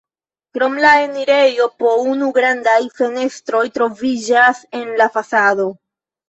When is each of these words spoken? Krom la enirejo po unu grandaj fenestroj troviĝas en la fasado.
Krom 0.57 0.77
la 0.85 0.93
enirejo 1.01 1.67
po 1.81 1.91
unu 2.13 2.29
grandaj 2.37 2.79
fenestroj 3.01 3.63
troviĝas 3.77 4.65
en 4.81 4.91
la 5.03 5.09
fasado. 5.19 5.69